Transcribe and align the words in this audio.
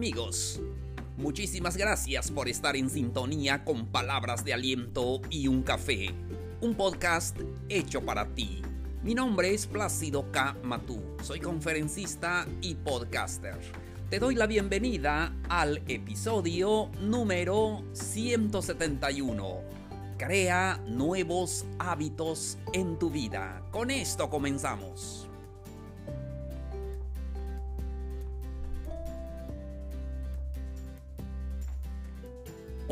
Amigos, 0.00 0.58
muchísimas 1.18 1.76
gracias 1.76 2.30
por 2.30 2.48
estar 2.48 2.74
en 2.74 2.88
sintonía 2.88 3.66
con 3.66 3.88
palabras 3.88 4.46
de 4.46 4.54
aliento 4.54 5.20
y 5.28 5.46
un 5.46 5.62
café, 5.62 6.14
un 6.62 6.74
podcast 6.74 7.36
hecho 7.68 8.00
para 8.00 8.26
ti. 8.34 8.62
Mi 9.02 9.14
nombre 9.14 9.52
es 9.52 9.66
Plácido 9.66 10.32
K. 10.32 10.56
Matú, 10.62 11.02
soy 11.22 11.40
conferencista 11.40 12.46
y 12.62 12.76
podcaster. 12.76 13.58
Te 14.08 14.18
doy 14.18 14.36
la 14.36 14.46
bienvenida 14.46 15.36
al 15.50 15.82
episodio 15.86 16.90
número 17.02 17.84
171. 17.92 19.60
Crea 20.16 20.82
nuevos 20.86 21.66
hábitos 21.78 22.56
en 22.72 22.98
tu 22.98 23.10
vida. 23.10 23.62
Con 23.70 23.90
esto 23.90 24.30
comenzamos. 24.30 25.29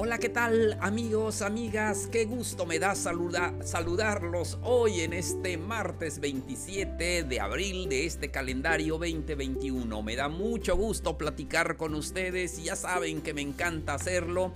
Hola, 0.00 0.18
¿qué 0.18 0.28
tal 0.28 0.78
amigos, 0.80 1.42
amigas? 1.42 2.08
Qué 2.12 2.24
gusto 2.24 2.66
me 2.66 2.78
da 2.78 2.94
saludarlos 2.94 4.56
hoy 4.62 5.00
en 5.00 5.12
este 5.12 5.58
martes 5.58 6.20
27 6.20 7.24
de 7.24 7.40
abril 7.40 7.88
de 7.88 8.06
este 8.06 8.30
calendario 8.30 8.96
2021. 8.98 10.00
Me 10.04 10.14
da 10.14 10.28
mucho 10.28 10.76
gusto 10.76 11.18
platicar 11.18 11.76
con 11.76 11.96
ustedes 11.96 12.60
y 12.60 12.66
ya 12.66 12.76
saben 12.76 13.22
que 13.22 13.34
me 13.34 13.42
encanta 13.42 13.94
hacerlo 13.94 14.52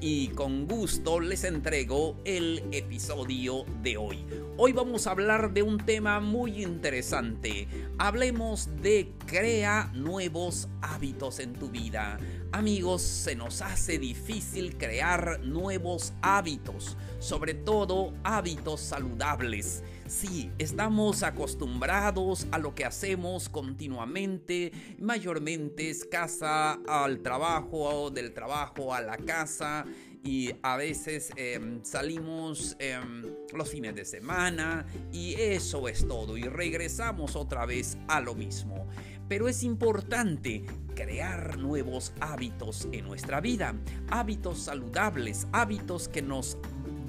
y 0.00 0.28
con 0.28 0.66
gusto 0.66 1.20
les 1.20 1.44
entrego 1.44 2.20
el 2.24 2.62
episodio 2.72 3.64
de 3.82 3.96
hoy. 3.96 4.24
Hoy 4.58 4.72
vamos 4.72 5.06
a 5.06 5.12
hablar 5.12 5.52
de 5.52 5.62
un 5.62 5.78
tema 5.78 6.20
muy 6.20 6.62
interesante. 6.62 7.66
Hablemos 7.98 8.68
de 8.82 9.12
crea 9.26 9.90
nuevos 9.94 10.68
hábitos 10.82 11.40
en 11.40 11.54
tu 11.54 11.68
vida. 11.70 12.18
Amigos, 12.52 13.02
se 13.02 13.34
nos 13.36 13.62
hace 13.62 13.98
difícil 13.98 14.76
crear 14.76 15.40
nuevos 15.40 16.12
hábitos, 16.22 16.96
sobre 17.18 17.54
todo 17.54 18.12
hábitos 18.22 18.80
saludables. 18.80 19.82
Sí, 20.08 20.52
estamos 20.58 21.24
acostumbrados 21.24 22.46
a 22.52 22.58
lo 22.58 22.76
que 22.76 22.84
hacemos 22.84 23.48
continuamente, 23.48 24.70
mayormente 25.00 25.90
es 25.90 26.04
casa 26.04 26.74
al 26.86 27.22
trabajo, 27.22 28.10
del 28.10 28.32
trabajo 28.32 28.94
a 28.94 29.00
la 29.00 29.16
casa 29.16 29.84
y 30.22 30.52
a 30.62 30.76
veces 30.76 31.30
em, 31.34 31.82
salimos 31.82 32.76
em, 32.78 33.24
los 33.52 33.68
fines 33.68 33.96
de 33.96 34.04
semana 34.04 34.86
y 35.12 35.34
eso 35.34 35.88
es 35.88 36.06
todo 36.06 36.36
y 36.36 36.44
regresamos 36.44 37.34
otra 37.34 37.66
vez 37.66 37.98
a 38.06 38.20
lo 38.20 38.36
mismo. 38.36 38.86
Pero 39.28 39.48
es 39.48 39.64
importante 39.64 40.64
crear 40.94 41.58
nuevos 41.58 42.12
hábitos 42.20 42.86
en 42.92 43.06
nuestra 43.06 43.40
vida, 43.40 43.74
hábitos 44.08 44.60
saludables, 44.60 45.48
hábitos 45.50 46.06
que 46.06 46.22
nos 46.22 46.58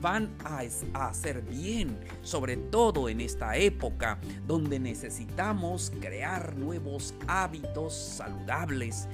van 0.01 0.29
a, 0.43 0.61
hacer 1.07 1.41
bien, 1.41 1.97
sobre 2.23 2.57
todo 2.57 3.09
en 3.09 3.21
esta 3.21 3.55
época 3.57 4.19
donde 4.45 4.79
necesitamos 4.79 5.91
crear 5.99 6.55
nuevos 6.55 7.13
hábitos 7.27 7.93
saludables 7.93 9.07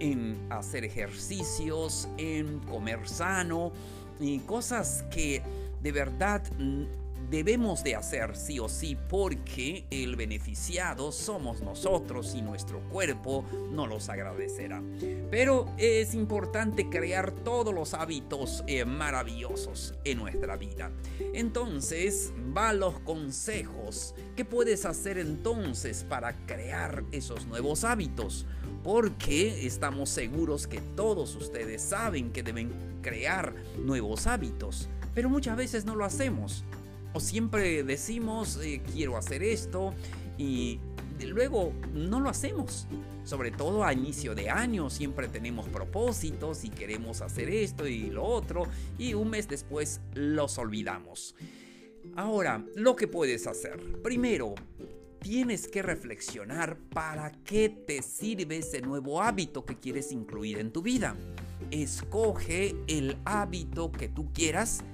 en 0.00 0.36
hacer 0.50 0.84
ejercicios, 0.84 2.08
en 2.18 2.58
comer 2.60 3.08
sano 3.08 3.72
y 4.20 4.38
cosas 4.40 5.04
que 5.10 5.42
de 5.82 5.92
verdad 5.92 6.42
debemos 7.34 7.82
de 7.82 7.96
hacer 7.96 8.36
sí 8.36 8.60
o 8.60 8.68
sí 8.68 8.96
porque 9.08 9.86
el 9.90 10.14
beneficiado 10.14 11.10
somos 11.10 11.62
nosotros 11.62 12.32
y 12.36 12.42
nuestro 12.42 12.78
cuerpo 12.90 13.44
no 13.72 13.88
los 13.88 14.08
agradecerá. 14.08 14.80
Pero 15.32 15.66
es 15.76 16.14
importante 16.14 16.88
crear 16.88 17.32
todos 17.32 17.74
los 17.74 17.92
hábitos 17.92 18.62
eh, 18.68 18.84
maravillosos 18.84 19.94
en 20.04 20.18
nuestra 20.18 20.56
vida. 20.56 20.92
Entonces, 21.32 22.32
va 22.56 22.72
los 22.72 23.00
consejos. 23.00 24.14
¿Qué 24.36 24.44
puedes 24.44 24.84
hacer 24.84 25.18
entonces 25.18 26.06
para 26.08 26.46
crear 26.46 27.02
esos 27.10 27.46
nuevos 27.46 27.82
hábitos? 27.82 28.46
Porque 28.84 29.66
estamos 29.66 30.08
seguros 30.08 30.68
que 30.68 30.80
todos 30.80 31.34
ustedes 31.34 31.82
saben 31.82 32.30
que 32.30 32.44
deben 32.44 32.70
crear 33.02 33.56
nuevos 33.76 34.28
hábitos, 34.28 34.88
pero 35.16 35.28
muchas 35.28 35.56
veces 35.56 35.84
no 35.84 35.96
lo 35.96 36.04
hacemos 36.04 36.64
o 37.14 37.20
siempre 37.20 37.82
decimos, 37.84 38.58
eh, 38.62 38.82
quiero 38.92 39.16
hacer 39.16 39.42
esto 39.42 39.94
y 40.36 40.80
luego 41.26 41.72
no 41.94 42.20
lo 42.20 42.28
hacemos. 42.28 42.86
Sobre 43.24 43.50
todo 43.50 43.84
a 43.84 43.92
inicio 43.92 44.34
de 44.34 44.50
año 44.50 44.90
siempre 44.90 45.28
tenemos 45.28 45.68
propósitos 45.68 46.64
y 46.64 46.68
queremos 46.68 47.22
hacer 47.22 47.48
esto 47.48 47.86
y 47.86 48.10
lo 48.10 48.24
otro 48.24 48.64
y 48.98 49.14
un 49.14 49.30
mes 49.30 49.48
después 49.48 50.00
los 50.14 50.58
olvidamos. 50.58 51.34
Ahora, 52.16 52.62
lo 52.74 52.96
que 52.96 53.08
puedes 53.08 53.46
hacer. 53.46 53.80
Primero, 54.02 54.54
tienes 55.20 55.68
que 55.68 55.82
reflexionar 55.82 56.76
para 56.92 57.32
qué 57.44 57.70
te 57.70 58.02
sirve 58.02 58.58
ese 58.58 58.82
nuevo 58.82 59.22
hábito 59.22 59.64
que 59.64 59.78
quieres 59.78 60.12
incluir 60.12 60.58
en 60.58 60.70
tu 60.70 60.82
vida. 60.82 61.16
Escoge 61.70 62.74
el 62.88 63.16
hábito 63.24 63.90
que 63.90 64.08
tú 64.08 64.30
quieras, 64.34 64.84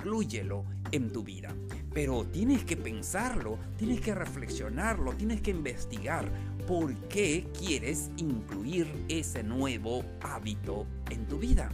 inclúyelo 0.00 0.64
en 0.92 1.12
tu 1.12 1.22
vida. 1.22 1.54
Pero 1.92 2.24
tienes 2.24 2.64
que 2.64 2.76
pensarlo, 2.76 3.58
tienes 3.76 4.00
que 4.00 4.14
reflexionarlo, 4.14 5.12
tienes 5.12 5.40
que 5.40 5.50
investigar 5.50 6.30
por 6.66 6.94
qué 7.08 7.46
quieres 7.58 8.10
incluir 8.16 8.86
ese 9.08 9.42
nuevo 9.42 10.02
hábito 10.20 10.86
en 11.10 11.26
tu 11.26 11.38
vida. 11.38 11.70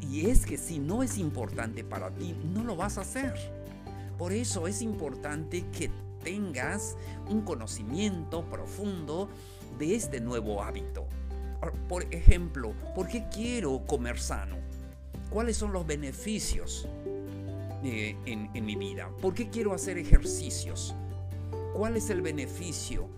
Y 0.00 0.26
es 0.26 0.44
que 0.44 0.56
si 0.56 0.78
no 0.78 1.02
es 1.02 1.18
importante 1.18 1.84
para 1.84 2.10
ti, 2.10 2.34
no 2.52 2.64
lo 2.64 2.76
vas 2.76 2.98
a 2.98 3.02
hacer. 3.02 3.34
Por 4.18 4.32
eso 4.32 4.66
es 4.66 4.82
importante 4.82 5.64
que 5.70 5.90
tengas 6.24 6.96
un 7.28 7.42
conocimiento 7.42 8.44
profundo 8.50 9.28
de 9.78 9.94
este 9.94 10.20
nuevo 10.20 10.62
hábito. 10.62 11.06
Por 11.88 12.04
ejemplo, 12.12 12.72
¿por 12.94 13.08
qué 13.08 13.26
quiero 13.32 13.84
comer 13.86 14.18
sano? 14.18 14.56
¿Cuáles 15.30 15.56
son 15.56 15.72
los 15.72 15.86
beneficios? 15.86 16.88
Eh, 17.84 18.16
en, 18.26 18.64
mi 18.64 18.74
vida? 18.74 19.08
¿Por 19.20 19.34
qué 19.34 19.48
quiero 19.48 19.72
hacer 19.72 19.98
ejercicios? 19.98 20.94
¿Cuál 21.74 21.96
es 21.96 22.10
el 22.10 22.22
beneficio? 22.22 23.08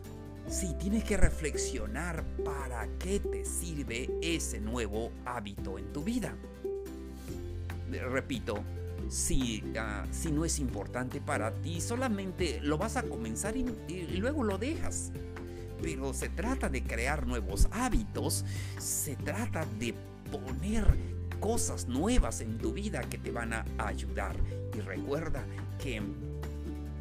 Sí, 0.49 0.75
tienes 0.79 1.05
que 1.05 1.17
reflexionar 1.17 2.25
para 2.45 2.87
qué 2.99 3.21
te 3.21 3.45
sirve 3.45 4.11
ese 4.21 4.61
nuevo 4.61 5.13
hábito 5.25 5.79
en 5.79 5.93
tu 5.93 6.03
vida. 6.03 6.35
Repito, 8.11 8.63
si, 9.09 9.65
ah, 9.79 10.05
si 10.11 10.31
no 10.31 10.45
es 10.45 10.59
importante 10.59 11.21
para 11.21 11.53
ti, 11.63 11.81
solamente 11.81 12.61
lo 12.61 12.77
vas 12.77 12.97
a 12.97 13.03
comenzar 13.03 13.57
y 13.57 13.65
luego 14.19 14.45
lo 14.45 14.59
dejas. 14.59 15.11
Pero 15.81 16.13
se 16.13 16.29
trata 16.29 16.69
de 16.69 16.83
crear 16.83 17.27
nuevos 17.27 17.67
hábitos, 17.71 18.45
se 18.79 19.17
trata 19.17 19.65
de 19.79 19.95
poner 20.31 20.87
cosas 21.41 21.89
nuevas 21.89 22.41
en 22.41 22.59
tu 22.59 22.73
vida 22.73 23.01
que 23.01 23.19
te 23.19 23.33
van 23.33 23.53
a 23.53 23.65
ayudar. 23.79 24.37
Y 24.77 24.81
recuerda 24.81 25.45
que 25.83 26.03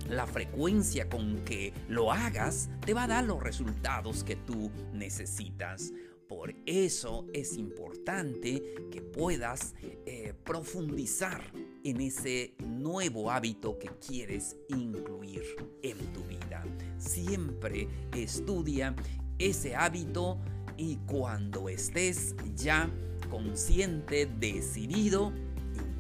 la 0.10 0.26
frecuencia 0.26 1.08
con 1.08 1.44
que 1.46 1.74
lo 1.88 2.12
hagas 2.12 2.70
te 2.86 2.94
va 2.94 3.04
a 3.04 3.08
dar 3.08 3.26
los 3.26 3.42
resultados 3.42 4.24
que 4.24 4.36
tú 4.36 4.72
necesitas. 4.94 5.94
Por 6.28 6.54
eso 6.66 7.26
es 7.34 7.58
importante 7.58 8.64
que 8.92 9.02
puedas 9.02 9.74
eh, 10.06 10.34
profundizar 10.44 11.42
en 11.84 12.02
ese 12.02 12.54
nuevo 12.60 13.32
hábito 13.32 13.80
que 13.80 13.90
quieres 14.06 14.56
incluir 14.68 15.44
en 15.82 15.98
tu 16.14 16.24
vida. 16.26 16.64
Siempre 16.98 17.88
estudia 18.16 18.96
ese 19.40 19.76
hábito 19.76 20.40
y 20.78 20.98
cuando 21.08 21.68
estés 21.68 22.36
ya 22.56 22.90
consciente, 23.30 24.28
decidido, 24.40 25.32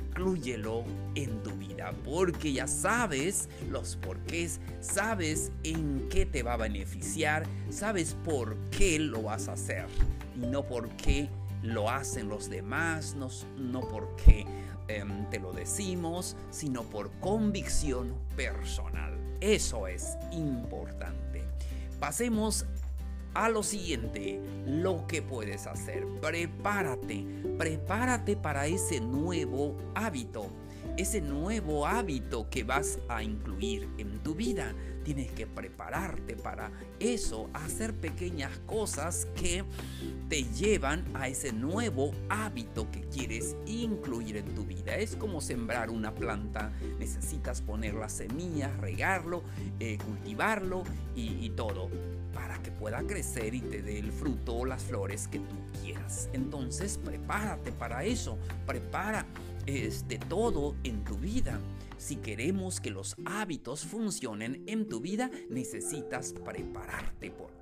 inclúyelo 0.09 0.83
en 1.15 1.41
tu 1.43 1.51
vida, 1.51 1.93
porque 2.03 2.51
ya 2.51 2.67
sabes 2.67 3.47
los 3.69 3.95
porqués, 3.95 4.59
sabes 4.81 5.51
en 5.63 6.07
qué 6.09 6.25
te 6.25 6.43
va 6.43 6.53
a 6.53 6.57
beneficiar, 6.57 7.45
sabes 7.69 8.15
por 8.25 8.57
qué 8.71 8.99
lo 8.99 9.23
vas 9.23 9.47
a 9.47 9.53
hacer 9.53 9.85
y 10.35 10.47
no 10.47 10.65
por 10.65 10.89
qué 10.97 11.29
lo 11.63 11.89
hacen 11.89 12.29
los 12.29 12.49
demás, 12.49 13.15
no, 13.15 13.81
porque 13.81 14.45
em, 14.87 15.29
te 15.29 15.39
lo 15.39 15.51
decimos, 15.51 16.35
sino 16.51 16.83
por 16.83 17.11
convicción 17.19 18.13
personal. 18.35 19.17
Eso 19.41 19.87
es 19.87 20.17
importante. 20.31 21.43
Pasemos 21.99 22.65
a 23.33 23.49
lo 23.49 23.63
siguiente, 23.63 24.39
lo 24.65 25.07
que 25.07 25.21
puedes 25.21 25.67
hacer. 25.67 26.05
Prepárate, 26.21 27.25
prepárate 27.57 28.35
para 28.35 28.67
ese 28.67 28.99
nuevo 28.99 29.77
hábito. 29.95 30.47
ese 30.97 31.21
nuevo 31.21 31.87
hábito 31.87 32.49
que 32.49 32.65
vas 32.65 32.99
a 33.07 33.23
incluir 33.23 33.87
en 33.97 34.19
tu 34.19 34.35
vida. 34.35 34.73
Tienes 35.05 35.31
que 35.31 35.47
prepararte 35.47 36.35
para 36.35 36.71
eso, 36.99 37.49
hacer 37.53 37.93
pequeñas 37.93 38.51
cosas 38.65 39.25
que 39.35 39.63
te 40.27 40.43
llevan 40.43 41.05
a 41.13 41.29
ese 41.29 41.53
nuevo 41.53 42.11
hábito 42.27 42.91
que 42.91 43.01
quieres 43.01 43.55
incluir 43.65 44.35
en 44.37 44.53
tu 44.53 44.65
vida. 44.65 44.97
Es 44.97 45.15
como 45.15 45.39
sembrar 45.39 45.89
una 45.89 46.13
planta. 46.13 46.73
Necesitas 46.99 47.61
poner 47.61 47.93
las 47.93 48.11
semillas, 48.11 48.75
regarlo, 48.81 49.43
eh, 49.79 49.97
cultivarlo 50.03 50.83
y, 51.15 51.45
y 51.45 51.49
todo 51.51 51.89
para 52.39 52.62
que 52.63 52.71
pueda 52.71 53.03
crecer 53.03 53.53
y 53.53 53.59
te 53.59 53.81
dé 53.81 54.00
el 54.00 54.13
fruto 54.13 54.56
o 54.56 54.65
las 54.65 54.83
flores 54.83 55.27
que 55.27 55.39
tú 55.39 55.56
quieras. 55.81 56.30
Entonces 56.31 56.97
prepárate 56.97 57.74
para 57.74 58.06
eso. 58.06 58.38
Prepara 58.65 59.25
este 59.65 60.18
todo 60.18 60.74
en 60.86 61.03
tu 61.03 61.18
vida. 61.18 61.59
Si 61.97 62.15
queremos 62.15 62.80
que 62.80 62.91
los 62.91 63.18
hábitos 63.25 63.83
funcionen 63.83 64.63
en 64.68 64.88
tu 64.88 65.01
vida, 65.01 65.30
necesitas 65.50 66.31
prepararte 66.31 67.30
por 67.30 67.58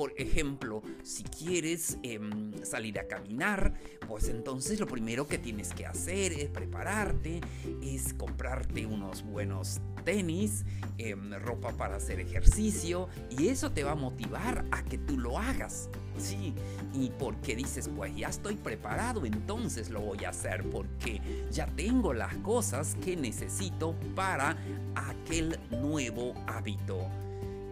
por 0.00 0.14
ejemplo, 0.16 0.82
si 1.02 1.24
quieres 1.24 1.98
em, 2.02 2.54
salir 2.64 2.98
a 2.98 3.06
caminar, 3.06 3.74
pues 4.08 4.30
entonces 4.30 4.80
lo 4.80 4.86
primero 4.86 5.28
que 5.28 5.36
tienes 5.36 5.74
que 5.74 5.84
hacer 5.84 6.32
es 6.32 6.48
prepararte, 6.48 7.42
es 7.82 8.14
comprarte 8.14 8.86
unos 8.86 9.22
buenos 9.22 9.82
tenis, 10.06 10.64
em, 10.96 11.34
ropa 11.34 11.72
para 11.72 11.96
hacer 11.96 12.18
ejercicio 12.18 13.10
y 13.28 13.48
eso 13.48 13.72
te 13.72 13.84
va 13.84 13.90
a 13.90 13.94
motivar 13.94 14.64
a 14.70 14.82
que 14.84 14.96
tú 14.96 15.18
lo 15.18 15.38
hagas. 15.38 15.90
Sí, 16.16 16.54
y 16.94 17.10
porque 17.18 17.54
dices, 17.54 17.90
pues 17.94 18.16
ya 18.16 18.28
estoy 18.28 18.54
preparado, 18.54 19.26
entonces 19.26 19.90
lo 19.90 20.00
voy 20.00 20.24
a 20.24 20.30
hacer 20.30 20.64
porque 20.70 21.20
ya 21.52 21.66
tengo 21.66 22.14
las 22.14 22.34
cosas 22.36 22.96
que 23.04 23.16
necesito 23.16 23.94
para 24.14 24.56
aquel 24.94 25.60
nuevo 25.70 26.32
hábito. 26.46 27.06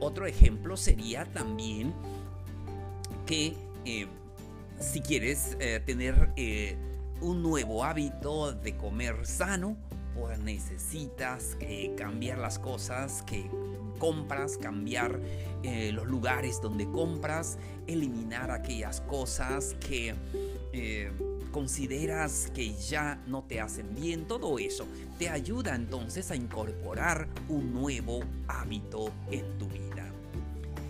Otro 0.01 0.27
ejemplo 0.27 0.77
sería 0.77 1.25
también 1.25 1.93
que 3.29 3.55
eh, 3.85 4.07
si 4.81 5.01
quieres 5.01 5.59
eh, 5.61 5.83
tener 5.85 6.33
eh, 6.37 6.77
un 7.21 7.43
nuevo 7.43 7.85
hábito 7.85 8.53
de 8.53 8.75
comer 8.75 9.27
sano, 9.27 9.77
pues 10.15 10.39
necesitas 10.41 11.57
cambiar 11.97 12.39
las 12.39 12.59
cosas 12.59 13.23
que 13.23 13.49
compras, 13.99 14.57
cambiar 14.57 15.21
los 15.93 16.07
lugares 16.07 16.61
donde 16.61 16.87
compras, 16.91 17.59
eliminar 17.87 18.51
aquellas 18.51 19.01
cosas 19.03 19.77
que 19.79 20.15
consideras 21.53 22.51
que 22.53 22.75
ya 22.75 23.23
no 23.29 23.45
te 23.45 23.61
hacen 23.61 23.95
bien, 23.95 24.27
todo 24.27 24.59
eso 24.59 24.89
te 25.21 25.29
ayuda 25.29 25.77
entonces 25.77 26.33
a 26.33 26.37
incorporar 26.37 27.29
un 27.49 27.73
nuevo 27.73 28.21
hábito 28.49 29.13
en 29.31 29.59
tu 29.59 29.69
vida. 29.69 30.13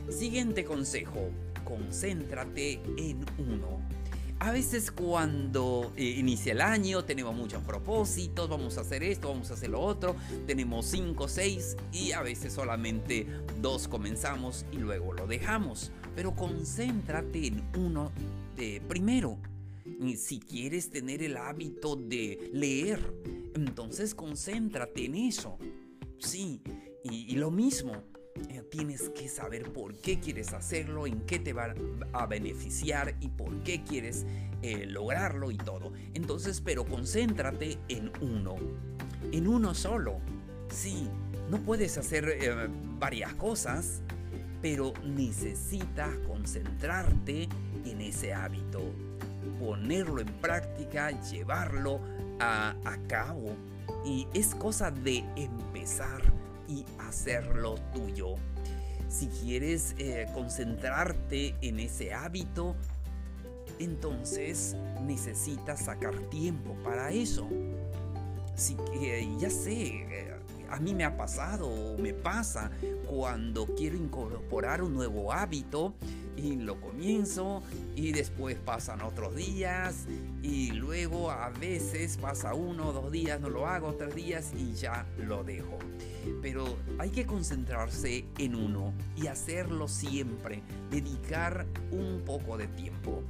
Siguiente 0.08 0.64
consejo, 0.64 1.28
concéntrate 1.68 2.80
en 2.96 3.24
uno. 3.36 3.82
A 4.40 4.52
veces 4.52 4.90
cuando 4.90 5.92
eh, 5.96 6.04
inicia 6.04 6.52
el 6.52 6.62
año 6.62 7.04
tenemos 7.04 7.34
muchos 7.34 7.62
propósitos, 7.62 8.48
vamos 8.48 8.78
a 8.78 8.82
hacer 8.82 9.02
esto, 9.02 9.28
vamos 9.28 9.50
a 9.50 9.54
hacer 9.54 9.70
lo 9.70 9.80
otro, 9.80 10.16
tenemos 10.46 10.86
cinco, 10.86 11.28
seis 11.28 11.76
y 11.92 12.12
a 12.12 12.22
veces 12.22 12.54
solamente 12.54 13.26
dos 13.60 13.86
comenzamos 13.86 14.64
y 14.72 14.76
luego 14.78 15.12
lo 15.12 15.26
dejamos. 15.26 15.92
Pero 16.16 16.34
concéntrate 16.34 17.48
en 17.48 17.62
uno 17.76 18.12
de 18.56 18.80
primero. 18.88 19.38
Si 20.16 20.38
quieres 20.38 20.90
tener 20.90 21.22
el 21.22 21.36
hábito 21.36 21.96
de 21.96 22.50
leer, 22.52 23.00
entonces 23.54 24.14
concéntrate 24.14 25.06
en 25.06 25.16
eso. 25.16 25.58
Sí, 26.18 26.62
y 27.02 27.34
lo 27.36 27.50
mismo, 27.50 28.04
tienes 28.70 29.10
que 29.10 29.28
saber 29.28 29.72
por 29.72 29.94
qué 29.94 30.20
quieres 30.20 30.52
hacerlo, 30.52 31.06
en 31.06 31.20
qué 31.22 31.38
te 31.38 31.52
va 31.52 31.74
a 32.12 32.26
beneficiar 32.26 33.14
y 33.20 33.28
por 33.28 33.62
qué 33.62 33.82
quieres 33.82 34.26
eh, 34.62 34.86
lograrlo 34.86 35.50
y 35.50 35.56
todo. 35.56 35.92
Entonces, 36.14 36.60
pero 36.60 36.84
concéntrate 36.84 37.78
en 37.88 38.10
uno, 38.20 38.56
en 39.32 39.46
uno 39.46 39.74
solo. 39.74 40.18
Sí, 40.70 41.08
no 41.50 41.58
puedes 41.60 41.96
hacer 41.98 42.28
eh, 42.28 42.68
varias 42.98 43.34
cosas, 43.34 44.02
pero 44.60 44.92
necesitas 45.04 46.16
concentrarte 46.26 47.48
en 47.84 48.00
ese 48.00 48.34
hábito, 48.34 48.80
ponerlo 49.58 50.20
en 50.20 50.28
práctica, 50.40 51.10
llevarlo 51.22 52.00
a, 52.40 52.74
a 52.84 52.98
cabo. 53.06 53.56
Y 54.04 54.26
es 54.34 54.54
cosa 54.54 54.90
de 54.90 55.24
empezar 55.36 56.37
y 56.68 56.84
hacerlo 56.98 57.76
tuyo. 57.94 58.34
Si 59.08 59.26
quieres 59.28 59.94
eh, 59.98 60.26
concentrarte 60.34 61.54
en 61.62 61.80
ese 61.80 62.12
hábito, 62.12 62.76
entonces 63.78 64.76
necesitas 65.06 65.84
sacar 65.84 66.14
tiempo 66.30 66.76
para 66.84 67.10
eso. 67.10 67.48
Si, 68.54 68.76
ya 69.38 69.50
sé, 69.50 69.86
eh, 70.10 70.34
a 70.68 70.78
mí 70.78 70.94
me 70.94 71.04
ha 71.04 71.16
pasado 71.16 71.68
o 71.68 71.96
me 71.96 72.12
pasa 72.12 72.70
cuando 73.06 73.66
quiero 73.74 73.96
incorporar 73.96 74.82
un 74.82 74.94
nuevo 74.94 75.32
hábito 75.32 75.94
y 76.38 76.56
lo 76.56 76.80
comienzo 76.80 77.62
y 77.96 78.12
después 78.12 78.56
pasan 78.56 79.02
otros 79.02 79.34
días 79.34 80.06
y 80.42 80.70
luego 80.72 81.30
a 81.30 81.50
veces 81.50 82.16
pasa 82.16 82.54
uno 82.54 82.92
dos 82.92 83.10
días, 83.10 83.40
no 83.40 83.50
lo 83.50 83.66
hago, 83.66 83.94
tres 83.94 84.14
días 84.14 84.52
y 84.56 84.74
ya 84.74 85.04
lo 85.18 85.44
dejo. 85.44 85.78
Pero 86.40 86.64
hay 86.98 87.10
que 87.10 87.26
concentrarse 87.26 88.24
en 88.38 88.54
uno 88.54 88.92
y 89.16 89.26
hacerlo 89.26 89.88
siempre, 89.88 90.62
dedicar 90.90 91.66
un 91.90 92.22
poco 92.24 92.56
de 92.56 92.68
tiempo 92.68 93.22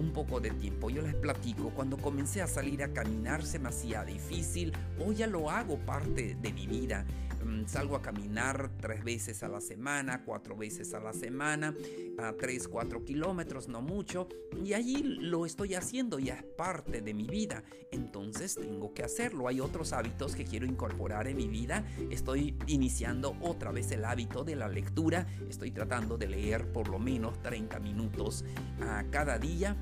un 0.00 0.12
poco 0.12 0.40
de 0.40 0.50
tiempo. 0.50 0.90
Yo 0.90 1.00
les 1.00 1.14
platico, 1.14 1.70
cuando 1.70 1.96
comencé 1.96 2.42
a 2.42 2.48
salir 2.48 2.82
a 2.82 2.92
caminar 2.92 3.44
se 3.44 3.60
me 3.60 3.68
hacía 3.68 4.04
difícil, 4.04 4.72
hoy 4.98 5.14
ya 5.14 5.28
lo 5.28 5.48
hago 5.48 5.78
parte 5.78 6.36
de 6.40 6.52
mi 6.52 6.66
vida. 6.66 7.04
Mm, 7.46 7.66
salgo 7.66 7.94
a 7.94 8.02
caminar 8.02 8.72
tres 8.80 9.04
veces 9.04 9.44
a 9.44 9.48
la 9.48 9.60
semana, 9.60 10.24
cuatro 10.24 10.56
veces 10.56 10.92
a 10.94 11.00
la 11.00 11.12
semana, 11.12 11.74
a 12.18 12.32
tres, 12.32 12.66
cuatro 12.66 13.04
kilómetros, 13.04 13.68
no 13.68 13.82
mucho, 13.82 14.26
y 14.64 14.72
allí 14.72 15.02
lo 15.04 15.46
estoy 15.46 15.74
haciendo, 15.74 16.18
ya 16.18 16.34
es 16.34 16.42
parte 16.42 17.02
de 17.02 17.14
mi 17.14 17.28
vida, 17.28 17.62
entonces 17.92 18.56
tengo 18.56 18.92
que 18.94 19.04
hacerlo. 19.04 19.46
Hay 19.46 19.60
otros 19.60 19.92
hábitos 19.92 20.34
que 20.34 20.44
quiero 20.44 20.66
incorporar 20.66 21.28
en 21.28 21.36
mi 21.36 21.46
vida, 21.46 21.86
estoy 22.10 22.56
iniciando 22.66 23.36
otra 23.40 23.70
vez 23.70 23.92
el 23.92 24.04
hábito 24.04 24.42
de 24.42 24.56
la 24.56 24.68
lectura, 24.68 25.28
estoy 25.48 25.70
tratando 25.70 26.18
de 26.18 26.26
leer 26.26 26.72
por 26.72 26.88
lo 26.88 26.98
menos 26.98 27.40
30 27.42 27.78
minutos 27.78 28.44
a 28.80 29.04
cada 29.10 29.38
día. 29.38 29.76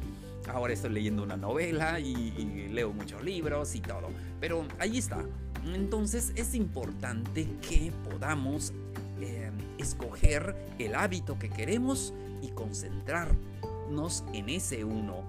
Ahora 0.49 0.75
estoy 0.75 0.91
leyendo 0.91 1.23
una 1.23 1.39
novela 1.39 1.99
y, 1.99 2.13
y 2.13 2.69
leo 2.69 2.93
muchos 2.93 3.25
libros 3.25 3.75
y 3.75 3.81
todo. 3.81 4.11
Pero 4.39 4.67
ahí 4.79 4.99
está. 4.99 5.25
Entonces 5.73 6.33
es 6.37 6.55
importante 6.55 7.47
que 7.69 7.93
podamos 8.11 8.73
eh, 9.21 9.51
escoger 9.79 10.55
el 10.79 10.95
hábito 10.95 11.39
que 11.39 11.49
queremos 11.49 12.13
y 12.43 12.49
concentrarnos 12.49 14.25
en 14.33 14.49
ese 14.49 14.85
uno 14.85 15.23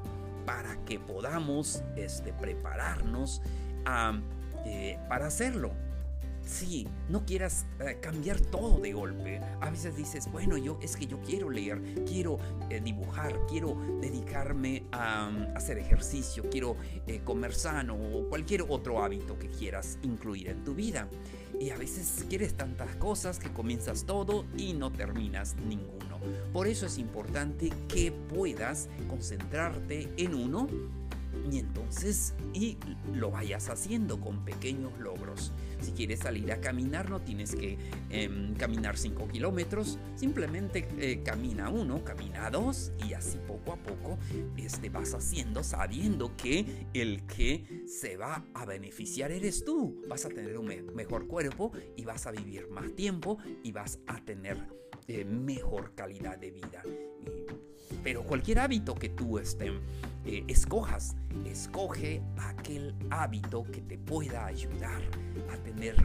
para 0.45 0.75
que 0.85 0.99
podamos 0.99 1.83
este, 1.95 2.33
prepararnos 2.33 3.41
eh, 4.65 4.99
para 5.07 5.27
hacerlo. 5.27 5.71
Sí, 6.45 6.87
no 7.09 7.25
quieras 7.25 7.65
eh, 7.79 7.97
cambiar 7.99 8.39
todo 8.39 8.79
de 8.79 8.93
golpe. 8.93 9.41
A 9.61 9.71
veces 9.71 9.95
dices, 9.95 10.31
bueno, 10.31 10.57
yo 10.57 10.77
es 10.79 10.95
que 10.95 11.07
yo 11.07 11.19
quiero 11.21 11.49
leer, 11.49 11.81
quiero 12.05 12.37
eh, 12.69 12.79
dibujar, 12.83 13.39
quiero 13.49 13.75
dedicarme 13.99 14.83
a, 14.91 15.29
mm, 15.29 15.57
hacer 15.57 15.79
ejercicio, 15.79 16.43
quiero 16.51 16.77
eh, 17.07 17.21
comer 17.23 17.53
sano 17.53 17.95
o 17.95 18.29
cualquier 18.29 18.63
otro 18.69 19.03
hábito 19.03 19.39
que 19.39 19.47
quieras 19.47 19.97
incluir 20.03 20.49
en 20.49 20.63
tu 20.63 20.75
vida. 20.75 21.09
Y 21.59 21.71
a 21.71 21.77
veces 21.77 22.25
quieres 22.29 22.53
tantas 22.53 22.95
cosas 22.97 23.39
que 23.39 23.51
comienzas 23.51 24.05
todo 24.05 24.45
y 24.55 24.73
no 24.73 24.91
terminas 24.91 25.55
ninguno. 25.67 26.19
Por 26.53 26.67
eso 26.67 26.85
es 26.85 26.99
importante 26.99 27.71
que 27.87 28.11
puedas 28.11 28.87
concentrarte 29.07 30.09
en 30.17 30.35
uno 30.35 30.67
y 31.51 31.59
entonces 31.59 32.33
y 32.53 32.77
lo 33.13 33.31
vayas 33.31 33.69
haciendo 33.69 34.19
con 34.19 34.45
pequeños 34.45 34.97
logros. 34.99 35.51
Si 35.81 35.91
quieres 35.91 36.19
salir 36.19 36.51
a 36.51 36.61
caminar 36.61 37.09
no 37.09 37.21
tienes 37.21 37.55
que 37.55 37.77
em, 38.09 38.53
caminar 38.55 38.97
5 38.97 39.27
kilómetros, 39.27 39.99
simplemente 40.15 40.87
eh, 40.97 41.21
camina 41.23 41.69
uno, 41.69 42.03
camina 42.03 42.49
dos 42.49 42.91
y 43.07 43.13
así 43.13 43.37
poco 43.47 43.73
a 43.73 43.77
poco 43.77 44.17
este, 44.57 44.89
vas 44.89 45.13
haciendo 45.13 45.63
sabiendo 45.63 46.35
que 46.35 46.87
el 46.93 47.25
que 47.25 47.83
se 47.87 48.17
va 48.17 48.45
a 48.53 48.65
beneficiar 48.65 49.31
eres 49.31 49.63
tú. 49.65 50.03
Vas 50.07 50.25
a 50.25 50.29
tener 50.29 50.57
un 50.57 50.67
mejor 50.93 51.27
cuerpo 51.27 51.71
y 51.95 52.05
vas 52.05 52.27
a 52.27 52.31
vivir 52.31 52.67
más 52.69 52.93
tiempo 52.95 53.37
y 53.63 53.71
vas 53.71 53.99
a 54.07 54.23
tener 54.23 54.57
eh, 55.07 55.25
mejor 55.25 55.93
calidad 55.95 56.37
de 56.37 56.51
vida. 56.51 56.83
pero 58.03 58.23
cualquier 58.23 58.59
hábito 58.59 58.93
que 58.95 59.09
tú 59.09 59.39
este, 59.39 59.71
eh, 60.25 60.43
escojas. 60.47 61.15
Escoge 61.45 62.21
aquel 62.37 62.95
hábito 63.09 63.63
que 63.63 63.81
te 63.81 63.97
pueda 63.97 64.45
ayudar 64.45 65.01
tener 65.57 65.95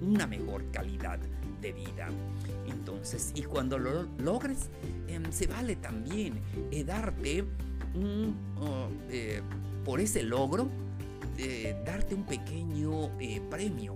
una 0.00 0.26
mejor 0.26 0.70
calidad 0.70 1.18
de 1.60 1.72
vida. 1.72 2.08
Entonces, 2.66 3.32
y 3.34 3.42
cuando 3.42 3.78
lo 3.78 4.04
logres, 4.18 4.70
em, 5.08 5.30
se 5.30 5.46
vale 5.46 5.76
también 5.76 6.40
eh, 6.70 6.84
darte 6.84 7.44
un, 7.94 8.36
oh, 8.60 8.88
eh, 9.10 9.40
por 9.84 10.00
ese 10.00 10.22
logro, 10.22 10.68
darte 11.84 12.14
un 12.14 12.24
pequeño 12.24 13.10
premio. 13.50 13.94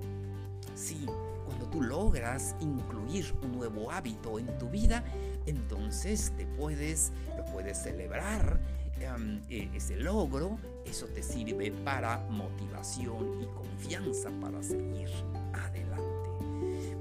Sí, 0.75 1.07
cuando 1.47 1.67
tú 1.71 1.83
logras 1.83 2.55
incluir 2.61 3.33
un 3.43 3.53
nuevo 3.53 3.91
hábito 3.91 4.39
en 4.39 4.47
tu 4.59 4.69
vida, 4.69 5.03
entonces 5.47 6.33
te 6.37 6.45
puedes, 6.47 7.13
lo 7.37 7.45
puedes 7.47 7.83
celebrar 7.83 8.61
Em, 9.01 9.41
ese 9.49 9.97
logro, 9.97 10.59
eso 10.91 11.07
te 11.07 11.23
sirve 11.23 11.71
para 11.85 12.19
motivación 12.31 13.43
y 13.43 13.47
confianza 13.47 14.29
para 14.41 14.61
seguir 14.63 15.09
adelante. 15.53 16.29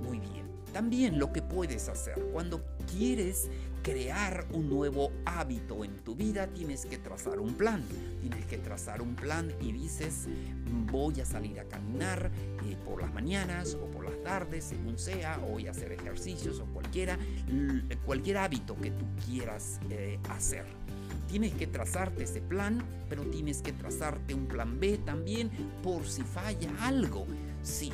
Muy 0.04 0.20
bien. 0.20 0.48
También 0.72 1.18
lo 1.18 1.34
que 1.34 1.42
puedes 1.42 1.90
hacer 1.90 2.20
cuando 2.32 2.64
quieres 2.92 3.50
crear 3.82 4.46
un 4.52 4.70
nuevo 4.70 5.12
hábito 5.26 5.84
en 5.84 5.98
tu 6.04 6.16
vida, 6.16 6.48
tienes 6.48 6.86
que 6.86 6.98
trazar 6.98 7.40
un 7.40 7.56
plan. 7.56 7.84
Tienes 8.22 8.46
que 8.46 8.58
trazar 8.58 9.02
un 9.02 9.16
plan 9.16 9.52
y 9.60 9.72
dices, 9.72 10.28
voy 10.92 11.20
a 11.22 11.26
salir 11.26 11.60
a 11.60 11.64
caminar 11.64 12.32
eh, 12.66 12.78
por 12.86 13.02
las 13.02 13.12
mañanas 13.14 13.76
o 13.76 13.90
por 13.90 14.06
las 14.06 14.22
tardes, 14.24 14.66
según 14.66 15.00
sea, 15.00 15.38
voy 15.38 15.68
a 15.68 15.72
hacer 15.72 15.92
ejercicios 15.94 16.60
o 16.60 16.66
cualquiera, 16.66 17.18
cualquier 18.06 18.38
hábito 18.38 18.76
que 18.76 18.92
tú 18.92 19.06
quieras 19.26 19.80
eh, 19.90 20.20
hacer. 20.30 20.66
Tienes 21.30 21.54
que 21.54 21.68
trazarte 21.68 22.24
ese 22.24 22.42
plan, 22.42 22.84
pero 23.08 23.24
tienes 23.24 23.62
que 23.62 23.72
trazarte 23.72 24.34
un 24.34 24.48
plan 24.48 24.80
B 24.80 24.98
también 24.98 25.52
por 25.84 26.08
si 26.08 26.24
falla 26.24 26.72
algo. 26.82 27.28
Sí, 27.62 27.92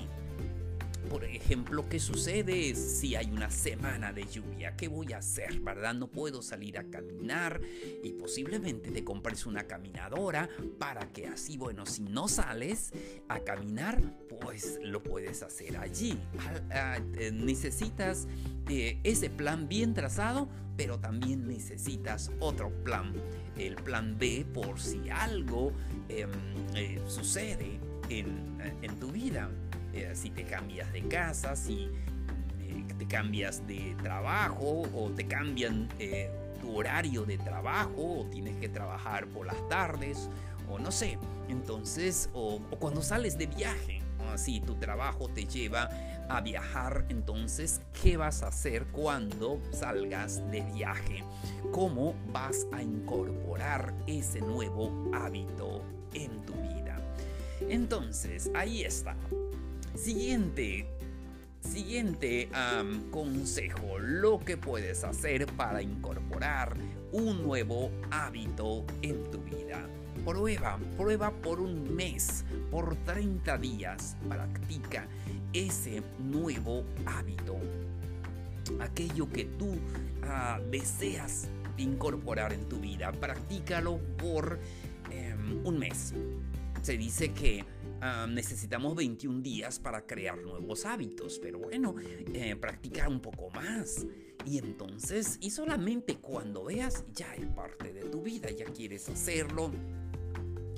por 1.10 1.24
ejemplo, 1.24 1.88
¿qué 1.90 2.00
sucede 2.00 2.76
si 2.76 3.16
hay 3.16 3.32
una 3.32 3.50
semana 3.50 4.12
de 4.12 4.26
lluvia? 4.26 4.76
¿Qué 4.76 4.88
voy 4.88 5.14
a 5.14 5.18
hacer? 5.18 5.60
¿Verdad? 5.60 5.94
No 5.94 6.08
puedo 6.08 6.42
salir 6.42 6.78
a 6.78 6.84
caminar 6.86 7.62
y 8.04 8.14
posiblemente 8.14 8.92
te 8.92 9.04
compres 9.04 9.46
una 9.46 9.64
caminadora 9.64 10.50
para 10.80 11.12
que 11.12 11.28
así, 11.28 11.58
bueno, 11.58 11.86
si 11.86 12.04
no 12.04 12.28
sales 12.28 12.92
a 13.28 13.40
caminar, 13.40 14.02
pues 14.42 14.80
lo 14.82 15.04
puedes 15.04 15.44
hacer 15.44 15.78
allí. 15.78 16.18
Ah, 16.72 17.00
eh, 17.18 17.32
necesitas 17.32 18.28
eh, 18.70 19.00
ese 19.04 19.30
plan 19.30 19.68
bien 19.68 19.94
trazado, 19.94 20.50
pero 20.76 21.00
también 21.00 21.48
necesitas 21.48 22.32
otro 22.40 22.70
plan, 22.84 23.14
el 23.58 23.76
plan 23.76 24.18
B 24.18 24.46
por 24.54 24.80
si 24.80 25.10
algo 25.10 25.72
em, 26.10 26.30
eh, 26.76 27.02
sucede 27.08 27.80
en 28.10 29.00
tu 29.00 29.12
vida. 29.12 29.50
Eh, 29.96 30.12
si 30.14 30.30
te 30.30 30.44
cambias 30.44 30.92
de 30.92 31.08
casa, 31.08 31.56
si 31.56 31.90
eh, 32.60 32.86
te 32.98 33.08
cambias 33.08 33.66
de 33.66 33.96
trabajo 34.04 34.84
o 34.94 35.10
te 35.10 35.26
cambian 35.26 35.88
eh, 36.00 36.30
tu 36.60 36.78
horario 36.78 37.24
de 37.24 37.38
trabajo 37.38 38.20
o 38.20 38.26
tienes 38.30 38.58
que 38.58 38.68
trabajar 38.68 39.26
por 39.28 39.46
las 39.46 39.70
tardes 39.70 40.30
o 40.70 40.78
no 40.80 40.92
sé. 40.92 41.18
Entonces, 41.48 42.30
o, 42.34 42.60
cuando 42.78 43.02
sales 43.02 43.38
de 43.38 43.48
viaje, 43.48 44.02
si 44.36 44.60
tu 44.60 44.76
trabajo 44.76 45.30
te 45.30 45.46
lleva 45.46 45.90
a 46.28 46.42
viajar, 46.42 47.06
entonces, 47.08 47.80
¿qué 48.02 48.18
vas 48.18 48.44
a 48.44 48.48
hacer 48.48 48.88
cuando 48.88 49.62
salgas 49.72 50.42
de 50.52 50.62
viaje? 50.74 51.24
¿Cómo 51.72 52.16
vas 52.34 52.68
a 52.74 52.82
incorporar 52.82 53.94
ese 54.08 54.42
nuevo 54.42 55.10
hábito 55.14 55.84
en 56.14 56.42
tu 56.46 56.54
vida? 56.54 57.00
Entonces, 57.70 58.52
ahí 58.54 58.84
está. 58.84 59.16
Siguiente, 59.96 60.86
siguiente 61.62 62.50
consejo, 63.12 63.98
lo 63.98 64.40
que 64.40 64.58
puedes 64.58 65.04
hacer 65.06 65.48
para 65.48 65.82
incorporar 65.82 66.76
un 67.14 67.44
nuevo 67.44 67.92
hábito 68.12 68.86
en 69.02 69.24
tu 69.32 69.40
vida. 69.40 69.88
Prueba, 70.26 70.78
prueba 70.98 71.32
por 71.32 71.62
un 71.62 71.96
mes, 71.96 72.44
por 72.72 72.96
30 73.06 73.58
días, 73.58 74.18
practica 74.28 75.08
ese 75.54 76.04
nuevo 76.20 76.84
hábito. 77.06 77.56
Aquello 78.82 79.30
que 79.30 79.46
tú 79.46 79.76
ah, 80.24 80.60
deseas 80.70 81.48
incorporar 81.78 82.52
en 82.52 82.68
tu 82.68 82.80
vida, 82.80 83.14
practícalo 83.14 84.00
por 84.18 84.60
em, 85.10 85.66
un 85.66 85.80
mes. 85.80 86.14
Se 86.82 86.98
dice 86.98 87.32
que 87.32 87.64
Ah, 88.08 88.28
necesitamos 88.30 88.96
21 88.96 89.42
días 89.42 89.80
para 89.80 90.06
crear 90.06 90.38
nuevos 90.38 90.86
hábitos, 90.86 91.40
pero 91.42 91.58
bueno, 91.58 91.96
eh, 92.36 92.56
practicar 92.56 93.08
un 93.08 93.20
poco 93.20 93.50
más. 93.50 94.06
Y 94.46 94.60
entonces, 94.60 95.40
y 95.42 95.50
solamente 95.50 96.18
cuando 96.18 96.66
veas, 96.66 97.04
ya 97.16 97.34
es 97.34 97.48
parte 97.48 97.94
de 97.94 98.04
tu 98.04 98.22
vida, 98.22 98.52
ya 98.52 98.66
quieres 98.66 99.10
hacerlo, 99.10 99.72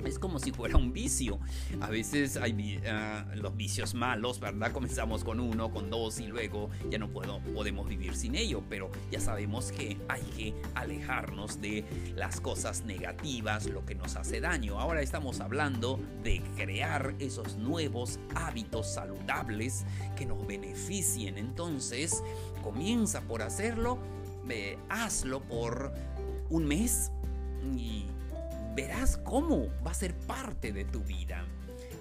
es 0.06 0.20
como 0.20 0.40
si 0.40 0.52
fuera 0.52 0.78
un 0.78 0.94
vicio. 0.94 1.40
A 1.82 1.90
veces 1.90 2.38
hay 2.38 2.82
ah, 2.88 3.26
los 3.36 3.56
vicios 3.56 3.94
malos, 3.94 4.40
¿verdad? 4.40 4.72
Comenzamos 4.72 5.24
con 5.24 5.40
uno, 5.40 5.72
con 5.72 5.90
dos 5.90 6.20
y 6.20 6.28
luego 6.28 6.70
ya 6.90 6.98
no 6.98 7.10
puedo, 7.10 7.40
podemos 7.54 7.88
vivir 7.88 8.16
sin 8.16 8.36
ello, 8.36 8.64
pero 8.70 8.92
ya 9.12 9.20
sabemos 9.20 9.72
que 9.72 9.98
hay 10.08 10.22
que 10.36 10.54
alejarnos 10.76 11.62
de 11.62 11.86
las 12.16 12.40
cosas 12.40 12.84
negativas, 12.86 13.66
lo 13.68 13.86
que 13.86 13.96
nos 13.96 14.16
hace 14.16 14.42
daño. 14.42 14.80
Ahora 14.80 15.02
estamos 15.02 15.40
hablando 15.40 16.00
de 16.24 16.42
crear 16.56 17.16
esos 17.20 17.58
nuevos 17.58 18.20
hábitos 18.36 18.94
saludables 18.94 19.86
que 20.16 20.26
nos 20.26 20.46
beneficien. 20.46 21.38
Entonces, 21.38 22.24
comienza 22.64 23.22
por 23.22 23.42
hacerlo, 23.42 23.98
hazlo 24.90 25.42
por 25.42 25.94
un 26.50 26.66
mes 26.66 27.12
y 27.76 28.06
verás 28.78 29.18
cómo 29.18 29.70
va 29.86 29.90
a 29.90 29.96
ser 29.96 30.14
parte 30.14 30.72
de 30.72 30.86
tu 30.86 31.02
vida. 31.02 31.44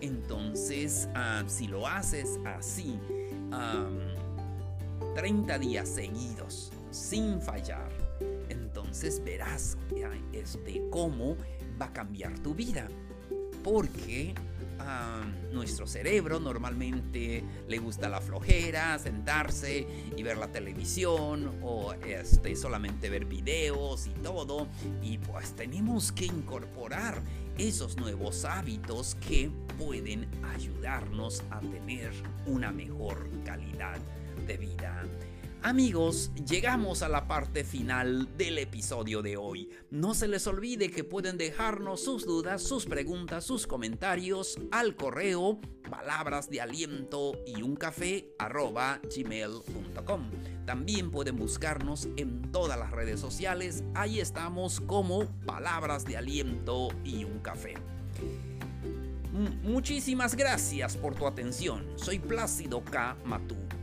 Entonces, 0.02 1.09
ah, 1.14 1.42
si 1.47 1.66
lo 1.68 1.87
haces 1.87 2.38
así, 2.45 3.00
30 5.14 5.59
días 5.59 5.88
seguidos, 5.88 6.71
sin 6.90 7.40
fallar, 7.40 7.88
entonces 8.50 9.25
verás 9.25 9.78
este, 10.33 10.83
cómo 10.90 11.38
va 11.80 11.87
a 11.87 11.92
cambiar 11.95 12.38
tu 12.40 12.54
vida. 12.54 12.88
Porque 13.64 14.35
nuestro 15.52 15.86
cerebro 15.86 16.38
normalmente 16.40 17.42
le 17.68 17.78
gusta 17.78 18.08
la 18.08 18.20
flojera, 18.20 18.98
sentarse 18.98 19.86
y 20.16 20.22
ver 20.22 20.36
la 20.36 20.48
televisión 20.52 21.58
o 21.62 21.94
este, 21.94 22.54
solamente 22.56 23.08
ver 23.10 23.24
videos 23.24 24.06
y 24.06 24.10
todo. 24.10 24.68
Y 25.02 25.18
pues 25.18 25.54
tenemos 25.54 26.12
que 26.12 26.26
incorporar 26.26 27.22
esos 27.58 27.96
nuevos 27.96 28.44
hábitos 28.44 29.16
que 29.26 29.50
pueden 29.78 30.28
ayudarnos 30.54 31.42
a 31.50 31.60
tener 31.60 32.12
una 32.46 32.70
mejor 32.70 33.28
calidad 33.44 33.98
de 34.46 34.56
vida. 34.56 35.04
Amigos, 35.62 36.30
llegamos 36.46 37.02
a 37.02 37.08
la 37.08 37.26
parte 37.26 37.64
final 37.64 38.28
del 38.36 38.58
episodio 38.58 39.22
de 39.22 39.36
hoy. 39.36 39.70
No 39.90 40.14
se 40.14 40.28
les 40.28 40.46
olvide 40.46 40.90
que 40.90 41.02
pueden 41.02 41.36
dejarnos 41.38 42.04
sus 42.04 42.25
dudas, 42.25 42.62
sus 42.62 42.86
preguntas, 42.86 43.44
sus 43.44 43.66
comentarios 43.66 44.58
al 44.70 44.94
correo 44.94 45.60
palabras 45.90 46.48
y 47.46 47.62
un 47.62 47.76
café. 47.76 48.32
También 50.64 51.10
pueden 51.10 51.36
buscarnos 51.36 52.08
en 52.16 52.50
todas 52.52 52.78
las 52.78 52.90
redes 52.90 53.20
sociales. 53.20 53.84
Ahí 53.94 54.20
estamos 54.20 54.80
como 54.80 55.26
palabras 55.46 56.04
de 56.04 56.16
aliento 56.16 56.88
y 57.04 57.25
un 57.25 57.40
café. 57.40 57.75
Muchísimas 59.62 60.34
gracias 60.34 60.96
por 60.96 61.14
tu 61.14 61.26
atención. 61.26 61.86
Soy 61.96 62.18
Plácido 62.18 62.82
K. 62.84 63.16
Matú. 63.25 63.65